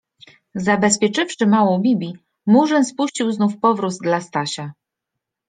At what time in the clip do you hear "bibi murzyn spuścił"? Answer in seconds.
1.81-3.31